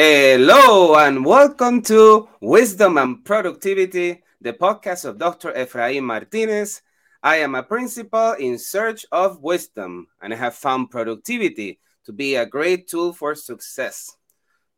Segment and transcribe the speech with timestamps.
[0.00, 5.50] Hello and welcome to Wisdom and Productivity, the podcast of Dr.
[5.50, 6.82] Efraim Martinez.
[7.20, 12.36] I am a principal in search of wisdom, and I have found productivity to be
[12.36, 14.14] a great tool for success.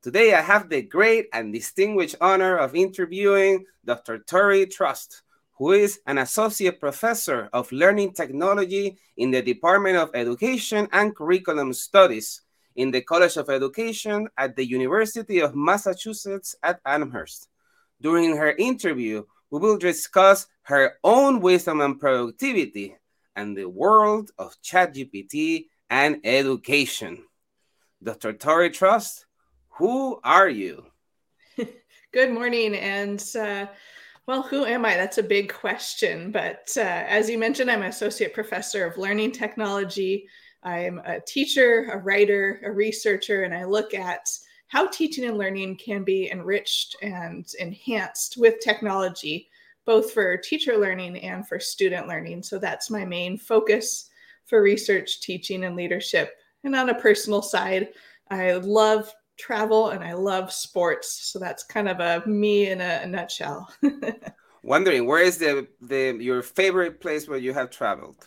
[0.01, 4.21] Today, I have the great and distinguished honor of interviewing Dr.
[4.21, 5.21] Tori Trust,
[5.59, 11.75] who is an associate professor of learning technology in the Department of Education and Curriculum
[11.75, 12.41] Studies
[12.77, 17.49] in the College of Education at the University of Massachusetts at Amherst.
[18.01, 22.97] During her interview, we will discuss her own wisdom and productivity
[23.37, 27.25] and the world of ChatGPT and education.
[28.03, 28.33] Dr.
[28.33, 29.27] Tori Trust,
[29.71, 30.87] who are you?
[32.13, 32.75] Good morning.
[32.75, 33.67] And uh,
[34.27, 34.95] well, who am I?
[34.95, 36.31] That's a big question.
[36.31, 40.29] But uh, as you mentioned, I'm an associate professor of learning technology
[40.63, 44.29] I'm a teacher, a writer, a researcher, and I look at
[44.69, 49.49] how teaching and learning can be enriched and enhanced with technology,
[49.85, 52.43] both for teacher learning and for student learning.
[52.43, 54.11] So that's my main focus
[54.47, 56.37] for research, teaching, and leadership.
[56.63, 57.89] And on a personal side,
[58.31, 61.31] I love travel and I love sports.
[61.33, 63.73] So that's kind of a me in a, nutshell.
[64.63, 68.27] Wondering where is the, the your favorite place where you have traveled?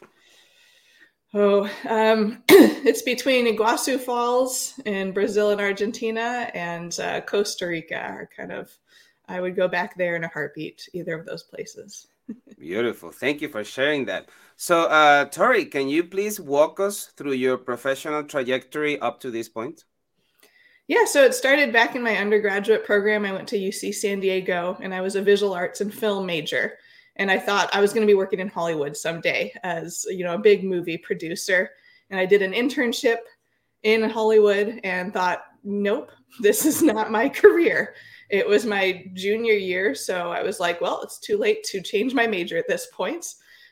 [1.35, 8.29] Oh, um, it's between Iguazu Falls in Brazil and Argentina and uh, Costa Rica are
[8.35, 8.71] kind of,
[9.27, 12.07] I would go back there in a heartbeat, either of those places.
[12.59, 13.11] Beautiful.
[13.11, 14.29] Thank you for sharing that.
[14.57, 19.49] So, uh, Tori, can you please walk us through your professional trajectory up to this
[19.49, 19.85] point?
[20.87, 23.25] Yeah, so it started back in my undergraduate program.
[23.25, 26.77] I went to UC San Diego and I was a visual arts and film major
[27.15, 30.35] and I thought I was going to be working in Hollywood someday as you know
[30.35, 31.69] a big movie producer.
[32.09, 33.17] And I did an internship
[33.83, 37.95] in Hollywood and thought, nope, this is not my career.
[38.29, 42.13] It was my junior year, so I was like, well, it's too late to change
[42.13, 43.25] my major at this point.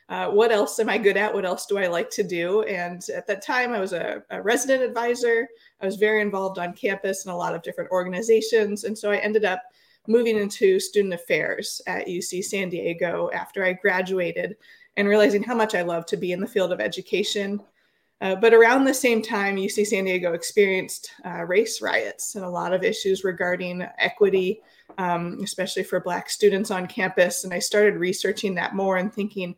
[0.08, 1.32] Uh, what else am I good at?
[1.32, 2.62] What else do I like to do?
[2.64, 5.48] And at that time, I was a, a resident advisor.
[5.80, 8.84] I was very involved on campus in a lot of different organizations.
[8.84, 9.62] And so I ended up
[10.06, 14.56] moving into student affairs at UC San Diego after I graduated
[14.96, 17.62] and realizing how much I love to be in the field of education.
[18.20, 22.50] Uh, but around the same time, UC San Diego experienced uh, race riots and a
[22.50, 24.60] lot of issues regarding equity,
[24.98, 27.44] um, especially for Black students on campus.
[27.44, 29.56] And I started researching that more and thinking,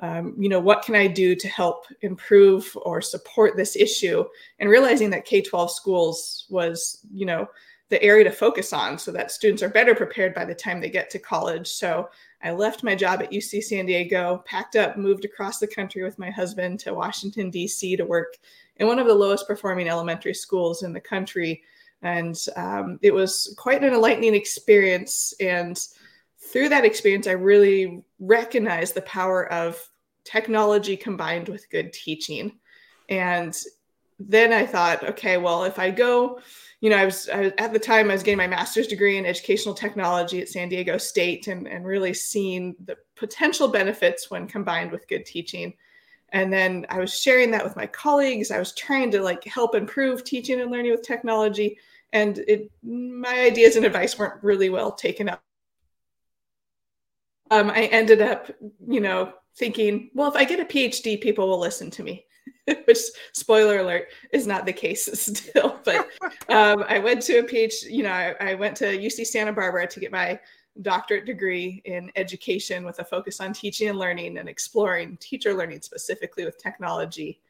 [0.00, 4.24] um, you know, what can I do to help improve or support this issue?
[4.60, 7.48] And realizing that K 12 schools was, you know,
[7.88, 10.90] the area to focus on so that students are better prepared by the time they
[10.90, 11.66] get to college.
[11.66, 12.08] So
[12.42, 16.18] I left my job at UC San Diego, packed up, moved across the country with
[16.18, 17.96] my husband to Washington, D.C.
[17.96, 18.36] to work
[18.76, 21.62] in one of the lowest performing elementary schools in the country.
[22.02, 25.34] And um, it was quite an enlightening experience.
[25.40, 25.80] And
[26.40, 29.80] through that experience, I really recognized the power of
[30.24, 32.52] technology combined with good teaching.
[33.08, 33.56] And
[34.18, 36.40] then I thought, okay, well, if I go,
[36.80, 39.16] you know, I was, I was, at the time I was getting my master's degree
[39.16, 44.46] in educational technology at San Diego State and, and really seeing the potential benefits when
[44.46, 45.74] combined with good teaching.
[46.30, 48.50] And then I was sharing that with my colleagues.
[48.50, 51.78] I was trying to like help improve teaching and learning with technology.
[52.12, 55.42] And it, my ideas and advice weren't really well taken up.
[57.50, 58.50] Um, I ended up,
[58.86, 62.24] you know, thinking, well, if I get a PhD, people will listen to me.
[62.84, 62.98] which
[63.32, 66.08] spoiler alert is not the case still but
[66.48, 69.86] um, i went to a phd you know I, I, went to uc santa barbara
[69.86, 70.38] to get my
[70.82, 75.80] doctorate degree in education with a focus on teaching and learning and exploring teacher learning
[75.82, 77.40] specifically with technology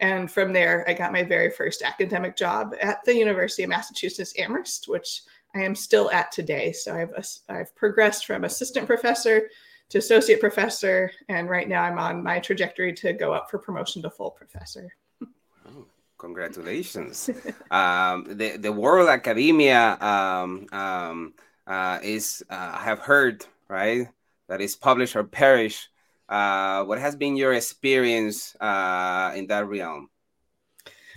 [0.00, 4.34] and from there i got my very first academic job at the university of massachusetts
[4.38, 5.22] amherst which
[5.54, 7.12] i am still at today so i've
[7.48, 9.48] i've progressed from assistant professor
[9.90, 14.02] to associate professor, and right now I'm on my trajectory to go up for promotion
[14.02, 14.94] to full professor.
[15.22, 15.86] Oh,
[16.18, 17.30] congratulations!
[17.70, 21.34] um, the the world academia um, um,
[21.66, 24.08] uh, is uh, I have heard right
[24.48, 25.88] that is publish or perish.
[26.28, 30.08] Uh, what has been your experience uh, in that realm?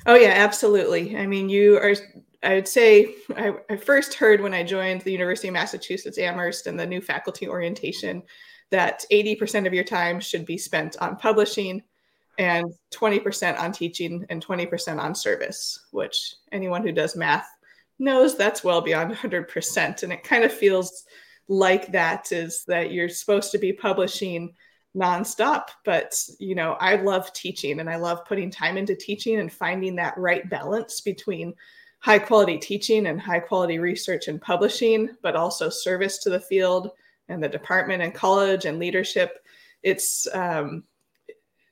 [0.06, 1.18] Oh yeah, absolutely.
[1.18, 1.95] I mean, you are
[2.44, 6.68] I would say I, I, first heard when I joined the University of Massachusetts Amherst
[6.68, 8.22] and the new faculty orientation
[8.69, 11.81] that 80% of your time should be spent on publishing
[12.38, 17.48] and 20% on teaching and 20% on service, which anyone who does math
[17.98, 20.04] knows that's well beyond 100%.
[20.04, 21.06] And it kind of feels
[21.48, 24.54] like that is that you're supposed to be publishing
[24.95, 25.69] nonstop.
[25.86, 29.95] But, you know, I love teaching and I love putting time into teaching and finding
[29.95, 31.54] that right balance between
[31.99, 36.91] high quality teaching and high quality research and publishing, but also service to the field
[37.29, 39.44] and the department and college and leadership.
[39.83, 40.83] It's um,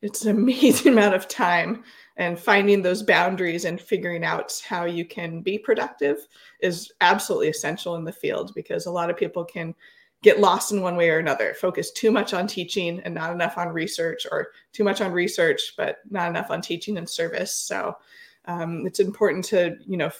[0.01, 1.83] it's an amazing amount of time
[2.17, 6.27] and finding those boundaries and figuring out how you can be productive
[6.61, 9.75] is absolutely essential in the field because a lot of people can
[10.21, 13.57] get lost in one way or another focus too much on teaching and not enough
[13.57, 17.95] on research or too much on research but not enough on teaching and service so
[18.47, 20.11] um, it's important to you know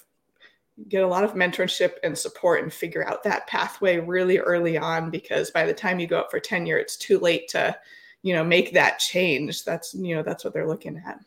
[0.89, 5.09] get a lot of mentorship and support and figure out that pathway really early on
[5.09, 7.75] because by the time you go up for tenure it's too late to
[8.23, 9.63] you know make that change.
[9.63, 11.19] That's you know that's what they're looking at.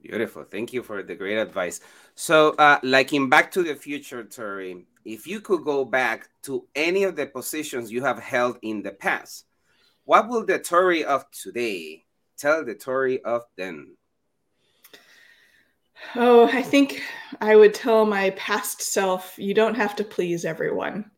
[0.00, 0.44] Beautiful.
[0.44, 1.80] Thank you for the great advice.
[2.14, 6.66] So uh, like in back to the future Tori, if you could go back to
[6.74, 9.44] any of the positions you have held in the past
[10.08, 12.02] what will the Tori of today
[12.38, 13.94] tell the Tori of then
[16.14, 17.02] Oh, I think
[17.40, 21.10] I would tell my past self, you don't have to please everyone.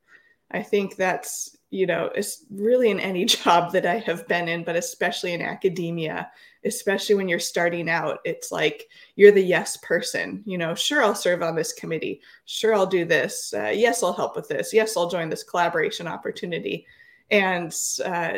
[0.50, 4.64] I think that's, you know, it's really in any job that I have been in,
[4.64, 6.30] but especially in academia,
[6.64, 10.42] especially when you're starting out, it's like you're the yes person.
[10.44, 12.20] You know, sure, I'll serve on this committee.
[12.44, 13.54] Sure, I'll do this.
[13.54, 14.72] Uh, yes, I'll help with this.
[14.72, 16.86] Yes, I'll join this collaboration opportunity.
[17.30, 17.72] And
[18.04, 18.32] uh,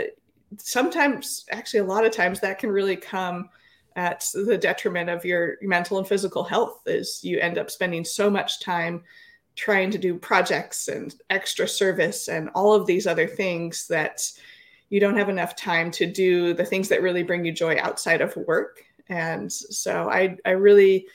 [0.58, 3.48] sometimes, actually, a lot of times that can really come
[3.96, 8.30] at the detriment of your mental and physical health is you end up spending so
[8.30, 9.02] much time
[9.54, 14.30] trying to do projects and extra service and all of these other things that
[14.88, 18.20] you don't have enough time to do the things that really bring you joy outside
[18.20, 18.84] of work.
[19.08, 21.06] And so i i really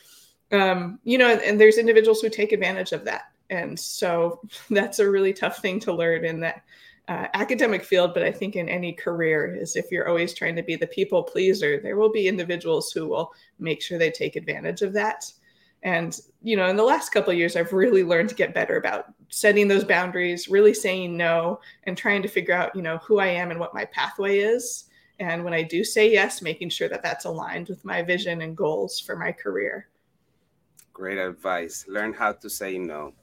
[0.51, 3.31] um, you know and there's individuals who take advantage of that.
[3.50, 6.63] And so that's a really tough thing to learn in that
[7.07, 10.63] uh, academic field, but I think in any career is if you're always trying to
[10.63, 14.81] be the people pleaser, there will be individuals who will make sure they take advantage
[14.81, 15.31] of that.
[15.83, 19.13] And you know, in the last couple years, I've really learned to get better about
[19.30, 23.27] setting those boundaries, really saying no, and trying to figure out, you know, who I
[23.27, 24.86] am and what my pathway is.
[25.19, 28.56] And when I do say yes, making sure that that's aligned with my vision and
[28.56, 29.88] goals for my career.
[30.94, 31.86] Great advice.
[31.88, 33.13] Learn how to say no.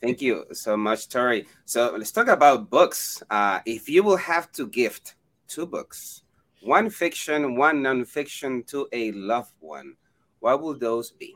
[0.00, 1.46] Thank you so much, Tori.
[1.64, 3.22] So let's talk about books.
[3.30, 5.16] Uh, if you will have to gift
[5.48, 6.22] two books,
[6.62, 9.94] one fiction, one nonfiction to a loved one,
[10.40, 11.34] what will those be?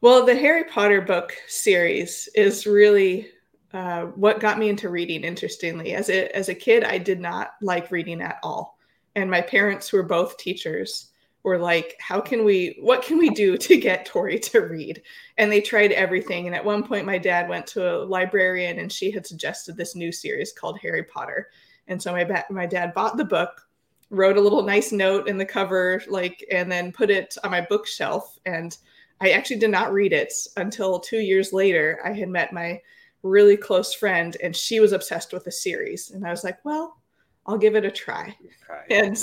[0.00, 3.30] Well, the Harry Potter book series is really
[3.72, 5.24] uh, what got me into reading.
[5.24, 8.78] Interestingly, as a as a kid, I did not like reading at all,
[9.16, 11.10] and my parents were both teachers
[11.44, 15.02] were like, how can we, what can we do to get Tori to read?
[15.36, 16.46] And they tried everything.
[16.46, 19.94] And at one point, my dad went to a librarian and she had suggested this
[19.94, 21.50] new series called Harry Potter.
[21.86, 23.60] And so my, ba- my dad bought the book,
[24.08, 27.60] wrote a little nice note in the cover, like, and then put it on my
[27.60, 28.38] bookshelf.
[28.46, 28.76] And
[29.20, 32.00] I actually did not read it until two years later.
[32.02, 32.80] I had met my
[33.22, 36.10] really close friend and she was obsessed with the series.
[36.10, 37.02] And I was like, well,
[37.46, 38.36] I'll give it a try.
[38.64, 38.84] try.
[38.90, 39.22] And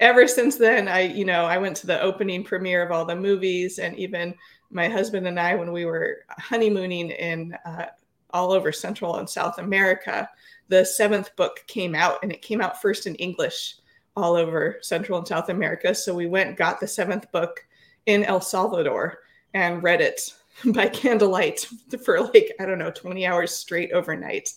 [0.00, 3.16] ever since then, I, you know, I went to the opening premiere of all the
[3.16, 4.34] movies, and even
[4.70, 7.86] my husband and I, when we were honeymooning in uh,
[8.30, 10.28] all over Central and South America,
[10.68, 13.76] the seventh book came out, and it came out first in English
[14.16, 15.94] all over Central and South America.
[15.94, 17.66] So we went, got the seventh book
[18.06, 19.20] in El Salvador,
[19.54, 20.34] and read it
[20.66, 21.66] by candlelight
[22.04, 24.50] for like I don't know 20 hours straight overnight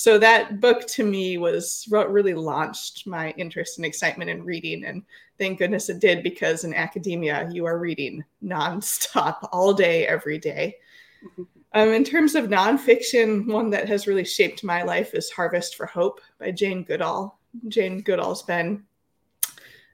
[0.00, 4.86] so that book to me was what really launched my interest and excitement in reading
[4.86, 5.02] and
[5.38, 10.76] thank goodness it did because in academia you are reading nonstop all day every day.
[11.72, 15.86] Um, in terms of nonfiction one that has really shaped my life is harvest for
[15.86, 17.38] hope by jane goodall.
[17.68, 18.82] Jane goodall's been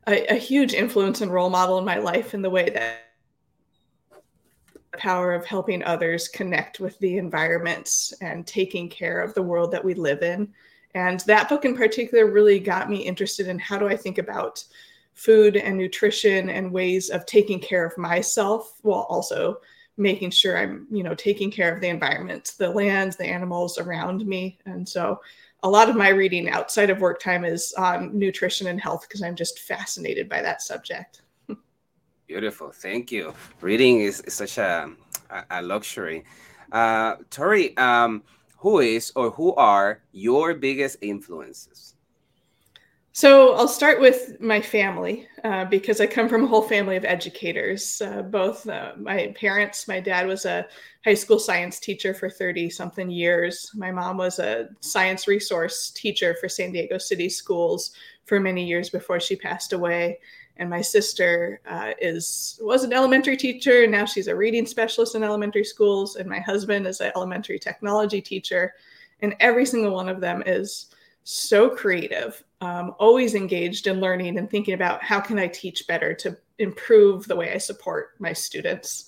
[0.07, 3.06] a, a huge influence and role model in my life in the way that
[4.97, 9.85] power of helping others connect with the environment and taking care of the world that
[9.85, 10.53] we live in.
[10.95, 14.65] And that book in particular really got me interested in how do I think about
[15.15, 19.61] food and nutrition and ways of taking care of myself while also
[19.97, 24.26] making sure I'm, you know, taking care of the environment, the lands, the animals around
[24.26, 24.59] me.
[24.67, 25.21] And so
[25.62, 29.23] a lot of my reading outside of work time is on nutrition and health because
[29.23, 31.23] I'm just fascinated by that subject.
[32.26, 32.73] Beautiful.
[32.73, 33.35] Thank you.
[33.61, 34.90] Reading is, is such a,
[35.50, 36.25] a, luxury.
[36.73, 38.23] Uh, Tori, um,
[38.56, 41.95] who is or who are your biggest influences?
[43.12, 47.04] So I'll start with my family uh, because I come from a whole family of
[47.04, 48.02] educators.
[48.02, 50.66] Uh, both uh, my parents, my dad was a
[51.04, 53.71] high school science teacher for 30 something years.
[53.75, 57.92] My mom was a science resource teacher for San Diego City schools
[58.26, 60.18] for many years before she passed away
[60.59, 65.15] And my sister uh, is was an elementary teacher, and now she's a reading specialist
[65.15, 66.17] in elementary schools.
[66.17, 68.75] And my husband is an elementary technology teacher,
[69.21, 70.87] and every single one of them is
[71.25, 76.15] so creative, um, always engaged in learning and thinking about how can I teach better
[76.15, 79.07] to improve the way I support my students,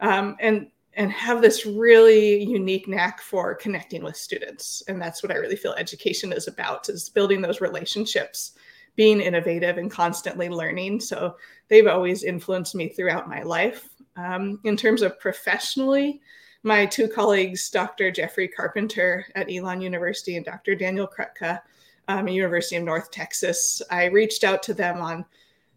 [0.00, 4.82] um, and and have this really unique knack for connecting with students.
[4.88, 8.52] And that's what I really feel education is about: is building those relationships
[8.98, 10.98] being innovative and constantly learning.
[10.98, 11.36] So
[11.68, 13.88] they've always influenced me throughout my life.
[14.16, 16.20] Um, in terms of professionally,
[16.64, 18.10] my two colleagues, Dr.
[18.10, 20.74] Jeffrey Carpenter at Elon University and Dr.
[20.74, 21.60] Daniel Krutka
[22.08, 25.24] um, at University of North Texas, I reached out to them on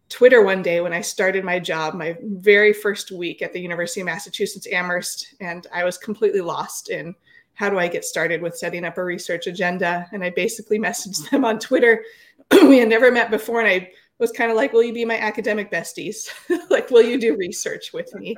[0.10, 4.02] Twitter one day when I started my job, my very first week at the University
[4.02, 7.14] of Massachusetts Amherst, and I was completely lost in
[7.54, 10.08] how do I get started with setting up a research agenda.
[10.12, 12.04] And I basically messaged them on Twitter
[12.68, 15.18] we had never met before, and I was kind of like, "Will you be my
[15.18, 16.30] academic besties?
[16.70, 18.36] like, will you do research with me?"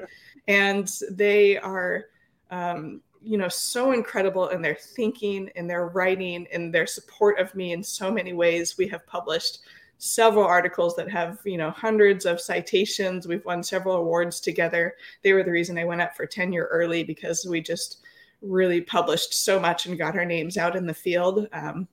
[0.47, 2.05] And they are,
[2.51, 7.53] um, you know, so incredible in their thinking, in their writing, in their support of
[7.55, 8.77] me in so many ways.
[8.77, 9.59] We have published
[9.97, 15.31] several articles that have you know hundreds of citations we've won several awards together they
[15.31, 17.99] were the reason i went up for tenure early because we just
[18.41, 21.87] really published so much and got our names out in the field um,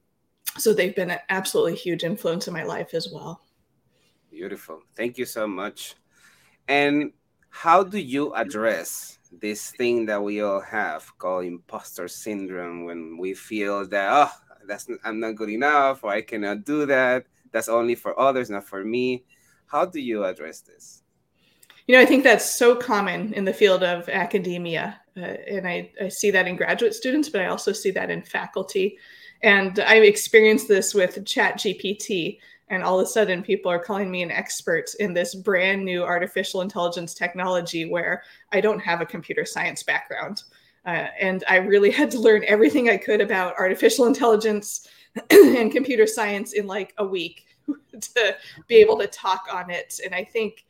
[0.59, 3.40] so they've been an absolutely huge influence in my life as well.
[4.30, 4.80] Beautiful.
[4.97, 5.95] Thank you so much.
[6.69, 7.12] And
[7.50, 13.35] how do you address this thing that we all have called imposter syndrome when we
[13.35, 14.30] feel that oh
[14.66, 18.64] that's I'm not good enough or I cannot do that that's only for others not
[18.64, 19.25] for me
[19.66, 21.02] how do you address this
[21.87, 25.92] you know i think that's so common in the field of academia uh, and I,
[26.00, 28.99] I see that in graduate students but i also see that in faculty
[29.42, 32.38] and I experienced this with Chat GPT.
[32.68, 36.04] And all of a sudden, people are calling me an expert in this brand new
[36.04, 40.44] artificial intelligence technology where I don't have a computer science background.
[40.87, 44.88] Uh, and I really had to learn everything I could about artificial intelligence
[45.30, 47.47] and computer science in like a week
[48.00, 48.37] to
[48.68, 49.99] be able to talk on it.
[50.04, 50.64] And I think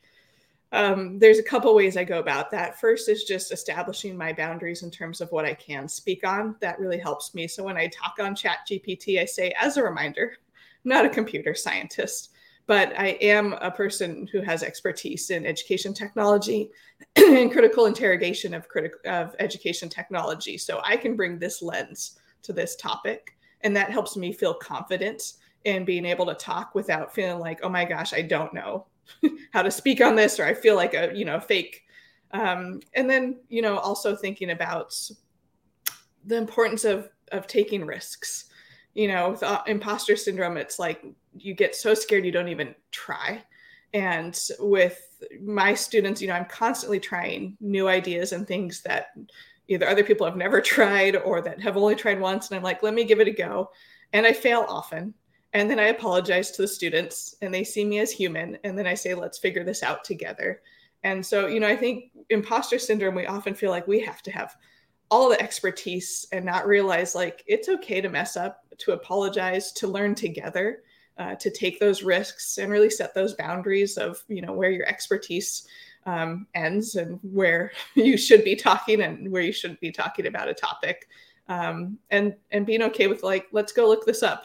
[0.73, 2.79] um, there's a couple ways I go about that.
[2.79, 6.55] First is just establishing my boundaries in terms of what I can speak on.
[6.61, 7.49] That really helps me.
[7.49, 10.39] So when I talk on Chat GPT, I say, as a reminder, I'm
[10.89, 12.31] not a computer scientist,
[12.67, 16.71] but I am a person who has expertise in education technology
[17.17, 20.57] and critical interrogation of, critical of education technology.
[20.57, 25.33] So I can bring this lens to this topic, and that helps me feel confident
[25.65, 28.87] in being able to talk without feeling like, oh my gosh, I don't know
[29.53, 31.83] how to speak on this or i feel like a you know fake.
[32.33, 34.95] Um, and then you know also thinking about
[36.25, 38.47] the importance of of taking risks.
[38.95, 41.05] You know with uh, imposter syndrome it's like
[41.37, 43.43] you get so scared you don't even try.
[43.93, 45.01] And with
[45.43, 49.09] my students you know i'm constantly trying new ideas and things that
[49.69, 52.83] either other people have never tried or that have only tried once and i'm like
[52.83, 53.71] let me give it a go.
[54.13, 55.13] And i fail often
[55.53, 58.59] and then I apologize to the students and they see me as human.
[58.63, 60.63] And then I say, let's figure this out together.
[61.03, 64.31] And so, you know, I think imposter syndrome, we often feel like we have to
[64.31, 64.55] have
[65.11, 69.89] all the expertise and not realize like it's okay to mess up, to apologize, to
[69.89, 70.83] learn together,
[71.19, 74.87] uh, to take those risks and really set those boundaries of, you know, where your
[74.87, 75.67] expertise
[76.07, 80.49] um, ends and where you should be talking and where you shouldn't be talking about
[80.49, 81.09] a topic.
[81.49, 84.45] Um, and and being okay with like, let's go look this up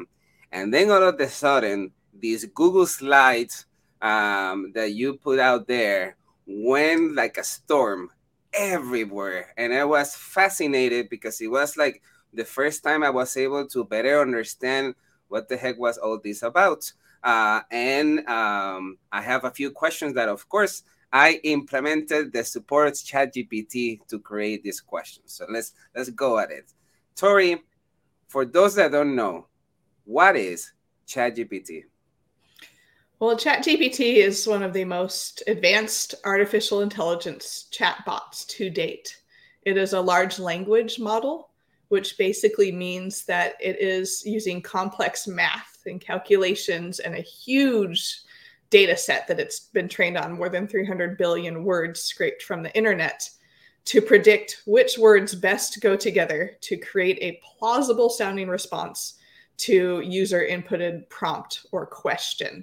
[0.51, 3.65] And then all of a sudden, these Google Slides
[4.02, 8.10] um, that you put out there went like a storm
[8.54, 9.54] everywhere.
[9.58, 12.02] And I was fascinated because it was like
[12.34, 14.96] the first time I was able to better understand
[15.28, 16.92] what the heck was all this about.
[17.24, 22.94] Uh, and um, I have a few questions that, of course, I implemented the support
[22.94, 25.34] ChatGPT to create these questions.
[25.34, 26.74] So let's let's go at it.
[27.16, 27.64] Tori,
[28.28, 29.48] for those that don't know,
[30.04, 30.74] what is
[31.08, 31.86] ChatGPT?
[33.22, 39.22] Well, ChatGPT is one of the most advanced artificial intelligence chatbots to date.
[39.62, 41.51] It is a large language model,
[41.88, 48.19] which basically means that it is using complex math and calculations and a huge
[48.69, 52.75] data set that it's been trained on, more than 300 billion words scraped from the
[52.75, 53.29] internet,
[53.86, 59.19] to predict which words best go together to create a plausible sounding response
[59.55, 62.62] to user inputted prompt or question.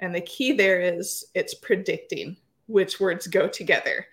[0.00, 2.36] And the key there is it's predicting
[2.66, 4.06] which words go together.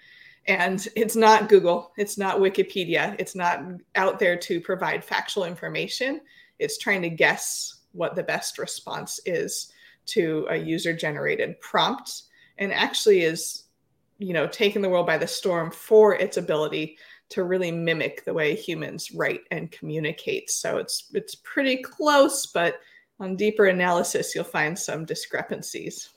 [0.45, 3.63] And it's not Google, it's not Wikipedia, it's not
[3.95, 6.21] out there to provide factual information.
[6.59, 9.71] It's trying to guess what the best response is
[10.07, 12.23] to a user generated prompt
[12.57, 13.63] and actually is
[14.17, 16.97] you know taking the world by the storm for its ability
[17.29, 22.79] to really mimic the way humans write and communicate so it's it's pretty close but
[23.20, 26.10] on deeper analysis you'll find some discrepancies.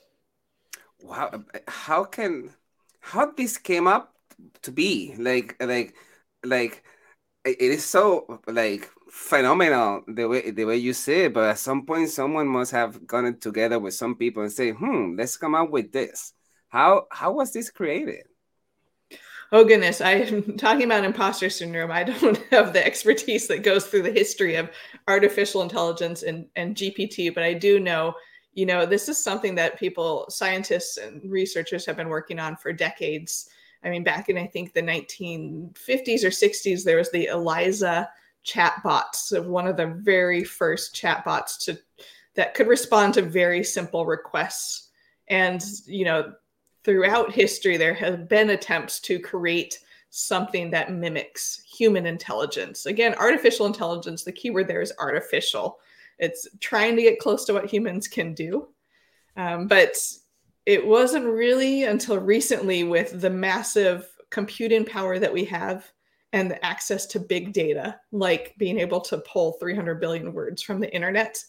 [0.99, 2.51] Wow how can
[2.99, 4.13] how this came up
[4.63, 5.15] to be?
[5.17, 5.95] Like like
[6.43, 6.83] like
[7.45, 11.85] it is so like phenomenal the way the way you say it but at some
[11.85, 15.69] point someone must have gotten together with some people and say hmm let's come up
[15.69, 16.33] with this.
[16.69, 18.25] How how was this created
[19.51, 20.01] oh goodness.
[20.01, 21.91] I'm talking about imposter syndrome.
[21.91, 24.69] I don't have the expertise that goes through the history of
[25.07, 28.13] artificial intelligence and, and gpt but i do know
[28.53, 32.73] you know this is something that people scientists and researchers have been working on for
[32.73, 33.49] decades.
[33.83, 38.09] I mean back in i think the 1950s or 60s there was the eliza
[38.45, 41.77] chatbots of one of the very first chatbots to
[42.37, 44.89] that could respond to very simple requests.
[45.27, 46.33] And you know
[46.87, 49.79] throughout history there have been attempts to create
[50.09, 52.85] something that mimics human intelligence.
[52.85, 55.79] Again artificial intelligence the keyword there is artificial.
[56.17, 58.69] It's trying to get close to what humans can do.
[59.35, 59.97] Um, but
[60.65, 65.91] it wasn't really until recently with the massive computing power that we have
[66.31, 70.79] and the access to big data, like being able to pull 300 billion words from
[70.79, 71.43] the internet,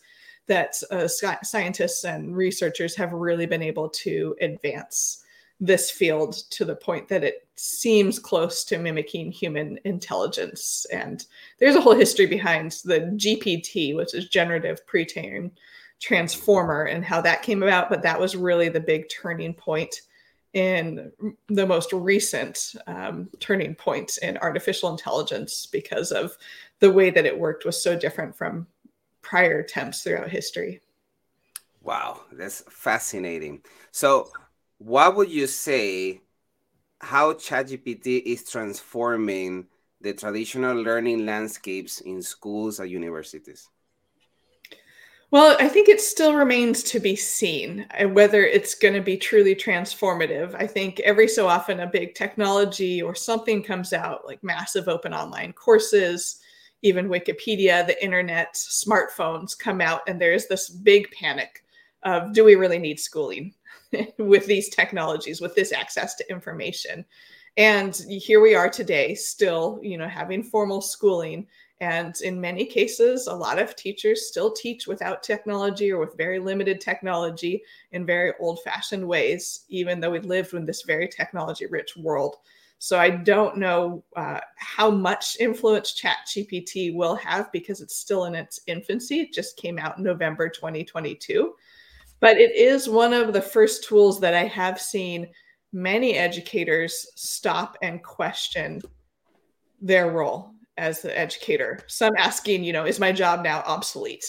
[0.48, 5.24] that uh, scientists and researchers have really been able to advance
[5.60, 10.86] this field to the point that it seems close to mimicking human intelligence.
[10.92, 11.24] And
[11.58, 15.50] there's a whole history behind the GPT, which is generative pre-trained
[16.00, 17.90] transformer, and how that came about.
[17.90, 20.02] But that was really the big turning point
[20.54, 21.12] in
[21.48, 26.36] the most recent um, turning point in artificial intelligence because of
[26.78, 28.66] the way that it worked was so different from
[29.20, 30.80] prior attempts throughout history.
[31.82, 33.62] Wow, that's fascinating.
[33.90, 34.30] So,
[34.78, 36.22] what would you say
[37.00, 39.66] how ChatGPT is transforming
[40.00, 43.68] the traditional learning landscapes in schools and universities?
[45.30, 49.18] Well, I think it still remains to be seen uh, whether it's going to be
[49.18, 50.54] truly transformative.
[50.54, 55.12] I think every so often a big technology or something comes out, like massive open
[55.12, 56.40] online courses,
[56.80, 61.62] even Wikipedia, the internet, smartphones come out, and there's this big panic
[62.04, 63.52] of do we really need schooling
[64.18, 67.04] with these technologies, with this access to information?
[67.56, 71.46] And here we are today, still, you know, having formal schooling
[71.80, 76.40] and in many cases, a lot of teachers still teach without technology or with very
[76.40, 81.66] limited technology in very old fashioned ways, even though we lived in this very technology
[81.66, 82.36] rich world.
[82.80, 88.34] So I don't know uh, how much influence ChatGPT will have because it's still in
[88.34, 89.20] its infancy.
[89.20, 91.54] It just came out in November 2022.
[92.20, 95.28] But it is one of the first tools that I have seen
[95.72, 98.80] many educators stop and question
[99.80, 101.80] their role as the educator.
[101.86, 104.24] Some asking, you know, is my job now obsolete?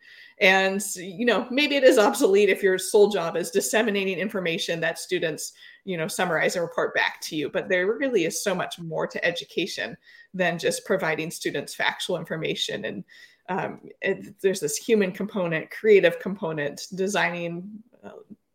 [0.40, 4.98] and you know, maybe it is obsolete if your sole job is disseminating information that
[4.98, 5.52] students,
[5.84, 7.48] you know, summarize and report back to you.
[7.48, 9.96] But there really is so much more to education
[10.34, 13.04] than just providing students factual information and
[13.48, 18.10] um, it, there's this human component, creative component, designing uh,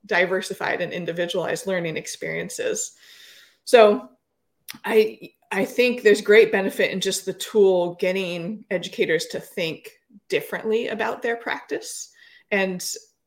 [0.05, 2.93] diversified and individualized learning experiences.
[3.65, 4.09] So
[4.83, 9.91] I I think there's great benefit in just the tool getting educators to think
[10.27, 12.11] differently about their practice.
[12.51, 12.85] And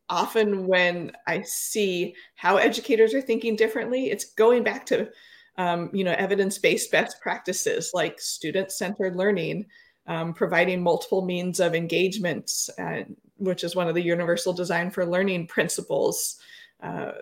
[0.09, 5.09] often when I see how educators are thinking differently, it's going back to
[5.57, 9.67] um, you know evidence-based best practices like student-centered learning,
[10.11, 13.03] um, providing multiple means of engagement, uh,
[13.39, 16.41] which is one of the universal design for learning principles.
[16.83, 17.13] Uh,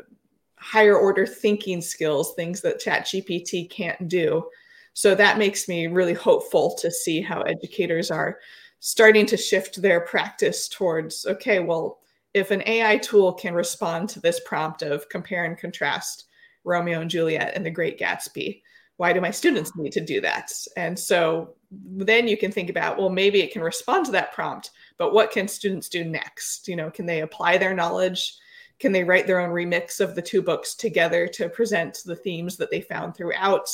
[0.57, 4.49] higher order thinking skills, things that ChatGPT can't do.
[4.95, 8.39] So that makes me really hopeful to see how educators are
[8.81, 12.01] starting to shift their practice towards okay, well,
[12.33, 16.25] if an AI tool can respond to this prompt of compare and contrast
[16.65, 18.63] Romeo and Juliet and the Great Gatsby,
[18.99, 20.53] why do my students need to do that?
[20.77, 24.73] And so then you can think about, well, maybe it can respond to that prompt,
[24.99, 26.67] but what can students do next?
[26.67, 28.35] You know, can they apply their knowledge?
[28.81, 32.57] Can they write their own remix of the two books together to present the themes
[32.57, 33.71] that they found throughout?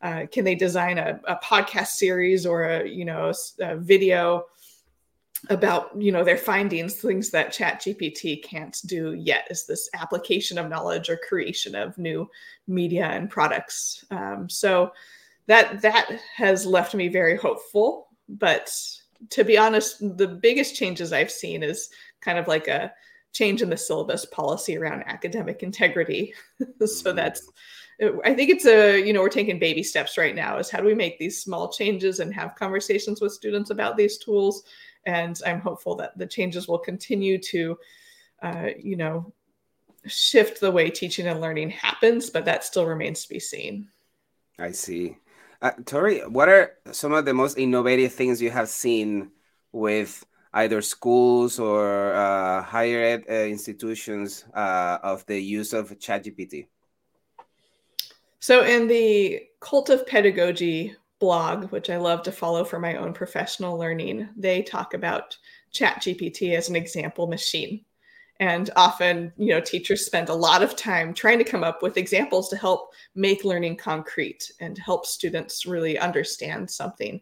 [0.00, 4.44] Uh, can they design a, a, podcast series or a you know a, a video
[5.50, 10.58] about you know their findings things that chat gpt can't do yet is this application
[10.58, 12.28] of knowledge or creation of new
[12.66, 14.04] media and products.
[14.10, 14.92] Um, so
[15.46, 18.08] that that has left me very hopeful.
[18.28, 18.72] But
[19.30, 21.88] to be honest the biggest changes i've seen is
[22.20, 22.92] kind of like a
[23.32, 26.34] change in the syllabus policy around academic integrity.
[26.86, 27.50] So that's
[28.24, 30.86] I think it's a, you know, we're taking baby steps right now is how do
[30.86, 34.64] we make these small changes and have conversations with students about these tools
[35.06, 37.78] and I'm hopeful that the changes will continue to,
[38.42, 39.32] uh, you know,
[40.06, 43.88] shift the way teaching and learning happens, but that still remains to be seen.
[44.58, 45.16] I see.
[45.62, 49.30] Uh, Tori, what are some of the most innovative things you have seen
[49.72, 56.66] with either schools or uh, higher ed uh, institutions uh, of the use of ChatGPT?
[58.40, 63.12] So, in the Cult of Pedagogy blog, which I love to follow for my own
[63.12, 65.36] professional learning, they talk about
[65.72, 67.84] ChatGPT as an example machine.
[68.40, 71.96] And often, you know, teachers spend a lot of time trying to come up with
[71.96, 77.20] examples to help make learning concrete and help students really understand something.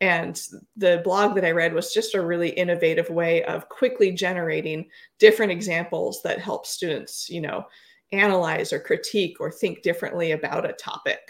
[0.00, 0.40] And
[0.76, 5.52] the blog that I read was just a really innovative way of quickly generating different
[5.52, 7.66] examples that help students, you know,
[8.12, 11.20] analyze or critique or think differently about a topic.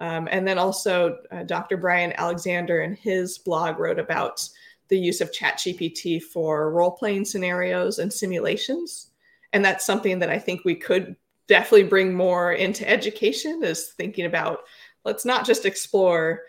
[0.00, 1.76] Um, and then also, uh, Dr.
[1.76, 4.48] Bryan Alexander in his blog wrote about
[4.88, 9.10] the use of ChatGPT for role playing scenarios and simulations.
[9.52, 11.16] And that's something that I think we could
[11.48, 14.60] definitely bring more into education is thinking about
[15.04, 16.42] let's not just explore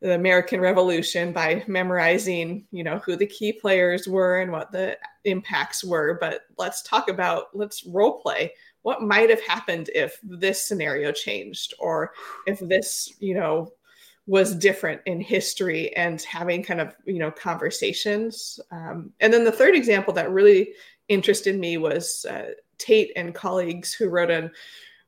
[0.00, 4.98] the American Revolution by memorizing, you know, who the key players were and what the
[5.24, 10.66] impacts were, but let's talk about let's role play what might have happened if this
[10.66, 12.12] scenario changed or
[12.46, 13.72] if this you know
[14.26, 18.60] was different in history and having kind of you know conversations.
[18.70, 20.72] Um, and then the third example that really
[21.08, 24.50] interested me was uh, tate and colleagues who wrote an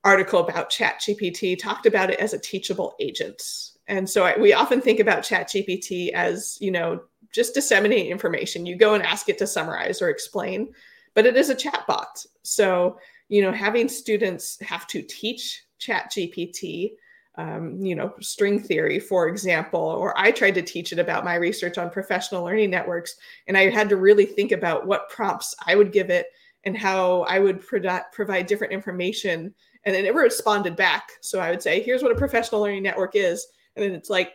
[0.02, 3.70] article about chat gpt talked about it as a teachable agent.
[3.86, 8.66] And so I, we often think about chat gpt as you know just disseminating information.
[8.66, 10.72] You go and ask it to summarize or explain
[11.14, 12.98] but it is a chat bot so
[13.34, 16.92] you know, having students have to teach Chat GPT,
[17.34, 21.34] um, you know, string theory, for example, or I tried to teach it about my
[21.34, 23.16] research on professional learning networks,
[23.48, 26.26] and I had to really think about what prompts I would give it
[26.62, 29.52] and how I would pro- provide different information.
[29.82, 31.10] And then it responded back.
[31.20, 33.48] So I would say, here's what a professional learning network is.
[33.74, 34.34] And then it's like,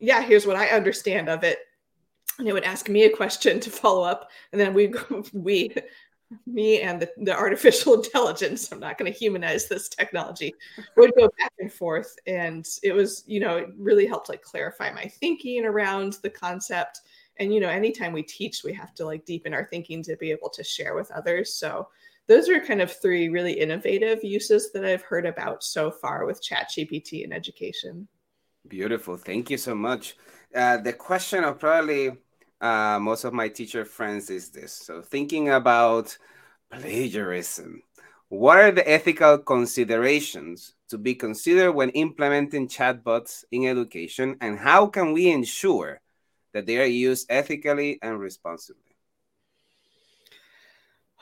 [0.00, 1.58] yeah, here's what I understand of it.
[2.40, 4.28] And it would ask me a question to follow up.
[4.50, 4.92] And then we
[5.32, 5.72] we
[6.46, 10.54] me and the, the artificial intelligence i'm not going to humanize this technology
[10.96, 12.16] would go back and forth.
[12.26, 17.00] And it was you know it really helped like clarify my thinking around the concept.
[17.38, 20.30] And you know anytime we teach we have to like deepen our thinking to be
[20.30, 21.54] able to share with others.
[21.54, 21.88] So
[22.26, 26.42] those are kind of three really innovative uses that i've heard about so far with
[26.42, 28.08] chat gpt in education.
[28.66, 29.18] Beautiful.
[29.18, 30.16] Thank you so much.
[30.54, 32.12] Uh, the question of probably
[32.64, 34.72] uh, most of my teacher friends is this.
[34.72, 36.16] So thinking about
[36.72, 37.82] plagiarism,
[38.28, 44.86] what are the ethical considerations to be considered when implementing chatbots in education, and how
[44.86, 46.00] can we ensure
[46.54, 48.96] that they are used ethically and responsibly?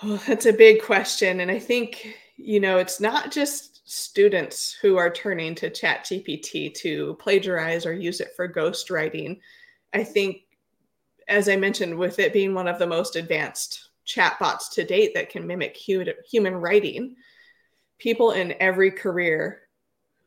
[0.05, 1.41] Oh, that's a big question.
[1.41, 7.17] And I think, you know, it's not just students who are turning to ChatGPT to
[7.19, 9.41] plagiarize or use it for ghostwriting.
[9.93, 10.42] I think
[11.29, 15.31] as I mentioned, with it being one of the most advanced chatbots to date that
[15.31, 17.17] can mimic human, writing,
[17.99, 19.63] people in every career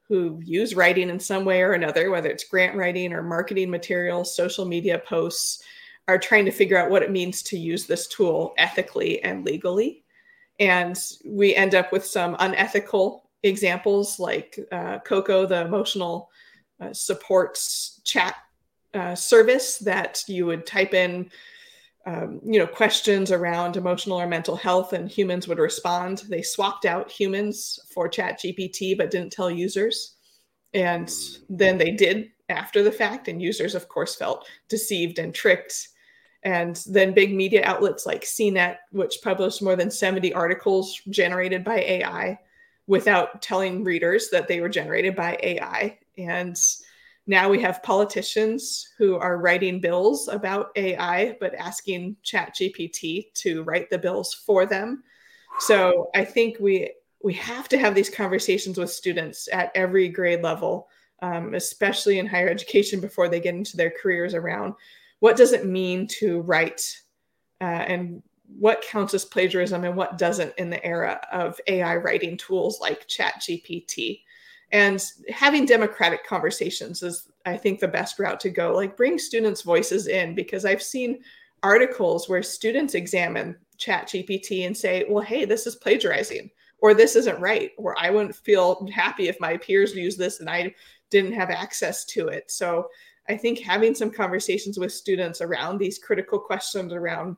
[0.07, 4.35] who use writing in some way or another, whether it's grant writing or marketing materials,
[4.35, 5.63] social media posts,
[6.07, 10.03] are trying to figure out what it means to use this tool ethically and legally.
[10.59, 16.29] And we end up with some unethical examples like uh, Koko, the emotional
[16.79, 18.35] uh, supports chat
[18.95, 21.29] uh, service that you would type in
[22.05, 26.23] um, you know questions around emotional or mental health and humans would respond.
[26.29, 30.15] They swapped out humans for chat gpt but didn't tell users.
[30.73, 31.11] And
[31.49, 35.89] then they did after the fact and users of course felt deceived and tricked.
[36.43, 41.79] And then big media outlets like cnet which published more than 70 articles generated by
[41.79, 42.37] ai
[42.85, 46.55] without telling readers that they were generated by ai and
[47.27, 53.89] now we have politicians who are writing bills about AI, but asking ChatGPT to write
[53.89, 55.03] the bills for them.
[55.59, 60.43] So I think we we have to have these conversations with students at every grade
[60.43, 60.89] level,
[61.23, 64.75] um, especially in higher education before they get into their careers around
[65.19, 67.01] what does it mean to write
[67.61, 68.21] uh, and
[68.59, 73.07] what counts as plagiarism and what doesn't in the era of AI writing tools like
[73.07, 74.21] ChatGPT
[74.75, 78.73] and having democratic conversations is i think the best route to go.
[78.73, 81.23] Like bring students voices in because i've seen
[81.63, 87.15] articles where students examine chat gpt and say well hey this is plagiarizing or this
[87.15, 90.73] isn't right or i wouldn't feel happy if my peers use this and i
[91.11, 92.51] didn't have access to it.
[92.51, 92.89] So
[93.29, 97.37] i think having some conversations with students around these critical questions around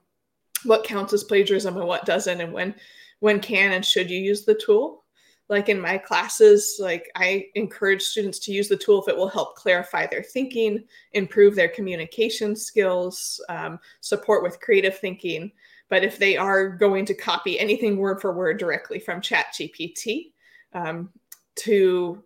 [0.64, 2.74] what counts as plagiarism and what doesn't and when
[3.20, 5.04] when can and should you use the tool
[5.50, 9.30] like in my classes like i encourage students to use the tool if it will
[9.30, 10.84] help clarify their thinking
[11.14, 15.52] improve their communication skills um, support with creative thinking.
[15.90, 20.34] But if they are going to copy anything word for word directly from chat gpt
[20.74, 21.10] um,
[21.56, 22.24] to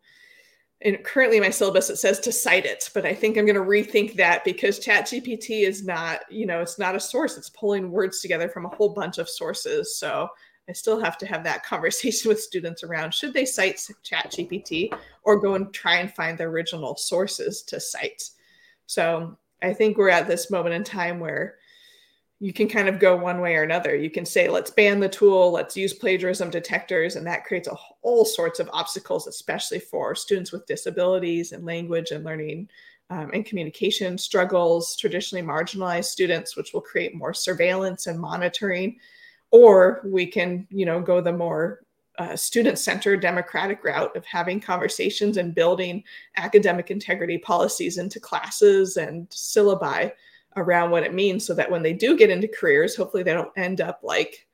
[0.83, 3.61] and currently my syllabus it says to cite it but i think i'm going to
[3.61, 7.37] rethink that because chat gpt is not you know it's not a source.
[7.37, 9.97] It's pulling words together from a whole bunch of sources.
[9.97, 10.29] So
[10.69, 14.93] I still have to have that conversation with students around should they cite ChatGPT
[15.23, 18.29] or go and try and find the original sources to cite.
[18.85, 21.55] So I think we're at this moment in time where
[22.39, 23.95] you can kind of go one way or another.
[23.95, 27.75] You can say, let's ban the tool, let's use plagiarism detectors, and that creates a
[27.75, 32.67] whole sorts of obstacles, especially for students with disabilities and language and learning
[33.11, 38.97] um, and communication struggles, traditionally marginalized students, which will create more surveillance and monitoring
[39.51, 41.81] or we can you know go the more
[42.17, 46.03] uh, student-centered democratic route of having conversations and building
[46.37, 50.11] academic integrity policies into classes and syllabi
[50.57, 53.51] around what it means so that when they do get into careers hopefully they don't
[53.57, 54.45] end up like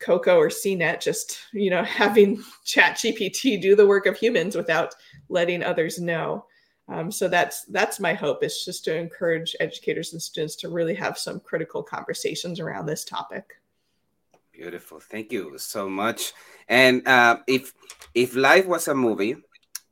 [0.00, 4.94] Koko or cnet just you know having chat gpt do the work of humans without
[5.28, 6.46] letting others know.
[6.86, 10.94] Um, so that's that's my hope is just to encourage educators and students to really
[10.94, 13.54] have some critical conversations around this topic
[14.54, 15.00] Beautiful.
[15.00, 16.32] Thank you so much.
[16.68, 17.72] And uh, if
[18.14, 19.36] if life was a movie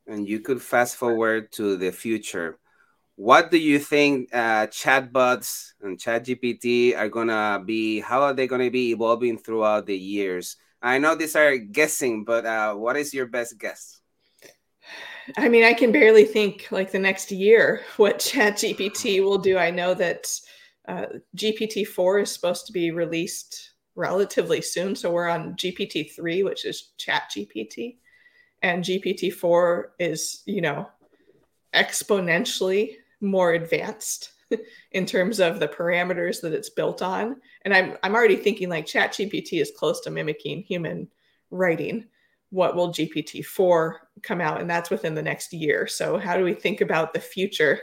[0.06, 2.58] and you could fast forward to the future,
[3.16, 8.00] what do you think uh, chatbots and ChatGPT are gonna be?
[8.00, 10.56] How are they gonna be evolving throughout the years?
[10.80, 14.00] I know these are guessing, but uh, what is your best guess?
[15.36, 19.58] I mean, I can barely think like the next year what ChatGPT will do.
[19.58, 20.30] I know that
[20.86, 24.96] uh, GPT four is supposed to be released relatively soon.
[24.96, 27.96] So we're on GPT 3, which is Chat GPT.
[28.62, 30.88] And GPT 4 is, you know,
[31.74, 34.32] exponentially more advanced
[34.92, 37.36] in terms of the parameters that it's built on.
[37.64, 41.08] And I'm, I'm already thinking like Chat GPT is close to mimicking human
[41.50, 42.06] writing.
[42.50, 44.60] What will GPT 4 come out?
[44.60, 45.86] And that's within the next year.
[45.86, 47.80] So, how do we think about the future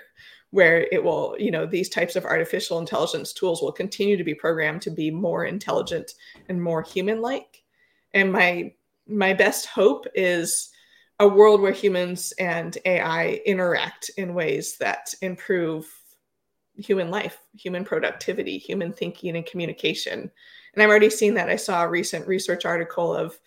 [0.52, 4.34] where it will, you know, these types of artificial intelligence tools will continue to be
[4.34, 6.14] programmed to be more intelligent
[6.48, 7.64] and more human-like.
[8.14, 8.74] And my
[9.08, 10.70] my best hope is
[11.20, 15.92] a world where humans and AI interact in ways that improve
[16.76, 20.32] human life, human productivity, human thinking, and communication.
[20.74, 21.50] And I'm already seeing that.
[21.50, 23.38] I saw a recent research article of,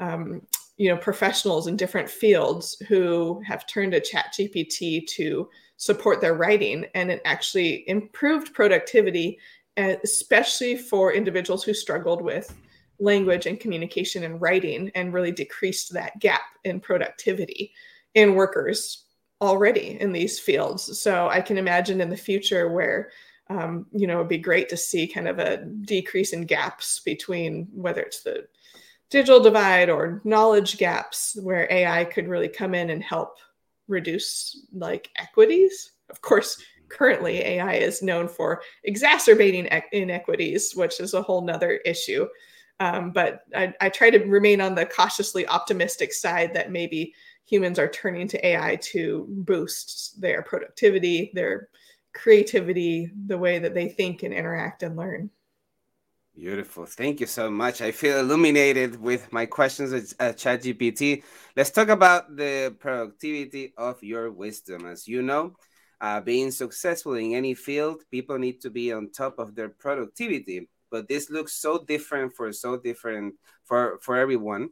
[0.00, 0.42] um,
[0.76, 6.34] you know, professionals in different fields who have turned to Chat GPT to support their
[6.34, 9.38] writing and it actually improved productivity
[9.78, 12.54] especially for individuals who struggled with
[12.98, 17.72] language and communication and writing and really decreased that gap in productivity
[18.14, 19.04] in workers
[19.40, 21.00] already in these fields.
[21.00, 23.10] So i can imagine in the future where
[23.50, 27.68] um, you know it'd be great to see kind of a decrease in gaps between
[27.72, 28.46] whether it's the
[29.10, 33.38] digital divide or knowledge gaps where ai could really come in and help
[33.88, 35.92] reduce like equities.
[36.10, 42.26] Of course, currently AI is known for exacerbating inequities, which is a whole nother issue.
[42.80, 47.12] Um, but I, I, try to remain on the cautiously optimistic side that maybe
[47.44, 51.70] humans are turning to AI to boost their productivity, their
[52.14, 55.28] creativity, the way that they think and interact and learn.
[56.38, 56.86] Beautiful.
[56.86, 57.80] Thank you so much.
[57.80, 61.24] I feel illuminated with my questions at ChatGPT.
[61.56, 64.86] Let's talk about the productivity of your wisdom.
[64.86, 65.56] As you know,
[66.00, 70.68] uh, being successful in any field, people need to be on top of their productivity.
[70.92, 74.68] But this looks so different for so different for for everyone.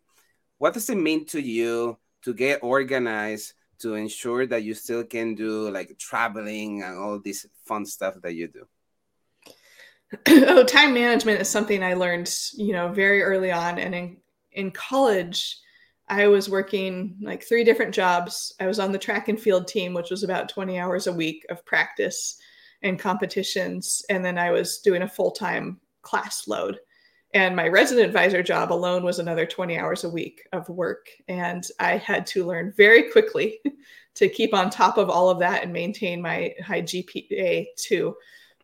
[0.58, 5.34] What does it mean to you to get organized to ensure that you still can
[5.34, 8.68] do like traveling and all this fun stuff that you do?
[10.28, 13.78] oh, time management is something I learned, you know, very early on.
[13.78, 14.16] And in,
[14.52, 15.58] in college,
[16.08, 18.54] I was working like three different jobs.
[18.60, 21.44] I was on the track and field team, which was about 20 hours a week
[21.50, 22.38] of practice
[22.82, 24.04] and competitions.
[24.08, 26.78] And then I was doing a full time class load.
[27.34, 31.08] And my resident advisor job alone was another 20 hours a week of work.
[31.26, 33.58] And I had to learn very quickly
[34.14, 38.16] to keep on top of all of that and maintain my high GPA to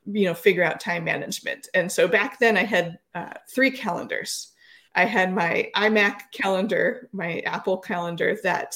[0.06, 1.68] you know figure out time management.
[1.74, 4.52] And so back then i had uh, three calendars.
[4.94, 8.74] I had my imac calendar my apple calendar that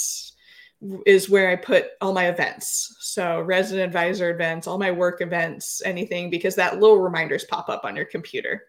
[1.06, 2.96] is where i put all my events.
[3.00, 7.84] So resident advisor events all my work events anything because that little reminders pop up
[7.84, 8.62] on your computer.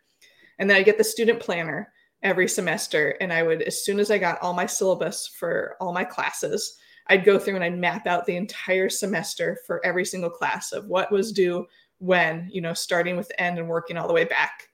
[0.60, 1.92] And then i get the student planner
[2.24, 5.94] every semester and i would as soon as i got all my syllabus for all
[5.94, 10.30] my classes i'd go through and i'd map out the entire semester for every single
[10.30, 11.66] class of what was due
[12.00, 14.70] when, you know, starting with the end and working all the way back.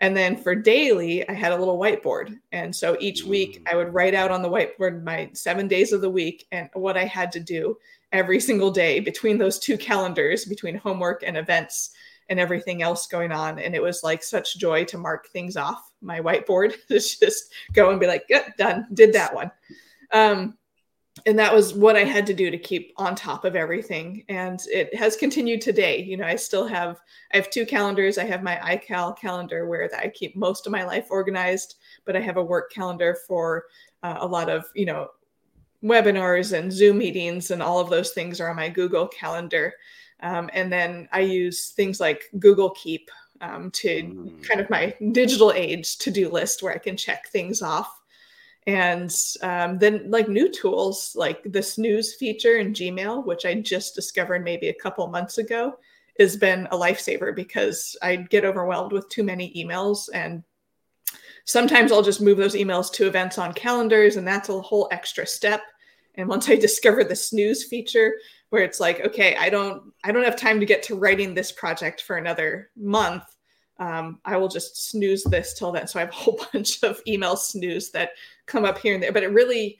[0.00, 2.36] And then for daily, I had a little whiteboard.
[2.50, 6.00] And so each week I would write out on the whiteboard my seven days of
[6.00, 7.76] the week and what I had to do
[8.10, 11.90] every single day between those two calendars, between homework and events
[12.28, 13.58] and everything else going on.
[13.58, 18.00] And it was like such joy to mark things off my whiteboard just go and
[18.00, 19.50] be like, yeah, done, did that one.
[20.12, 20.58] Um,
[21.26, 24.24] and that was what I had to do to keep on top of everything.
[24.28, 26.02] And it has continued today.
[26.02, 27.00] You know, I still have
[27.32, 28.16] I have two calendars.
[28.16, 32.20] I have my iCal calendar where I keep most of my life organized, but I
[32.20, 33.64] have a work calendar for
[34.02, 35.08] uh, a lot of you know
[35.84, 39.74] webinars and Zoom meetings and all of those things are on my Google calendar.
[40.20, 44.48] Um, and then I use things like Google Keep um, to mm.
[44.48, 48.01] kind of my digital age to do list where I can check things off
[48.66, 53.94] and um, then like new tools like the snooze feature in gmail which i just
[53.94, 55.76] discovered maybe a couple months ago
[56.18, 60.44] has been a lifesaver because i get overwhelmed with too many emails and
[61.44, 65.26] sometimes i'll just move those emails to events on calendars and that's a whole extra
[65.26, 65.62] step
[66.14, 68.14] and once i discovered the snooze feature
[68.50, 71.50] where it's like okay i don't i don't have time to get to writing this
[71.50, 73.24] project for another month
[73.78, 75.88] um, I will just snooze this till then.
[75.88, 78.10] So I have a whole bunch of email snooze that
[78.52, 79.78] come up here and there, but it really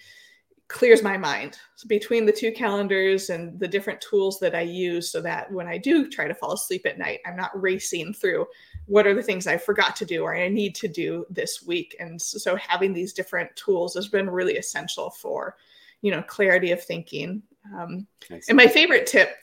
[0.69, 5.13] clears my mind so between the two calendars and the different tools that I use
[5.13, 8.47] so that when I do try to fall asleep at night, I'm not racing through
[8.87, 11.95] what are the things I forgot to do or I need to do this week.
[12.01, 15.57] And so having these different tools has been really essential for,
[16.01, 17.43] you know, clarity of thinking.
[17.77, 18.07] Um,
[18.49, 19.37] and my favorite tip,